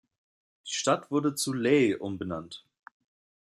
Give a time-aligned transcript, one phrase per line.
[0.67, 2.65] Die Stadt wurde zu Lae umbenannt.